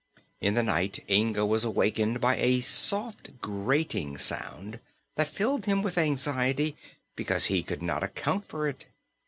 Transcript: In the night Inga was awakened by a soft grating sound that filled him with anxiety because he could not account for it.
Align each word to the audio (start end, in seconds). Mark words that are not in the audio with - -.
In 0.39 0.55
the 0.55 0.63
night 0.63 1.05
Inga 1.07 1.45
was 1.45 1.63
awakened 1.63 2.19
by 2.19 2.35
a 2.37 2.61
soft 2.61 3.39
grating 3.39 4.17
sound 4.17 4.79
that 5.15 5.27
filled 5.27 5.67
him 5.67 5.83
with 5.83 5.95
anxiety 5.95 6.75
because 7.15 7.45
he 7.45 7.61
could 7.61 7.83
not 7.83 8.01
account 8.01 8.43
for 8.43 8.67
it. 8.67 8.87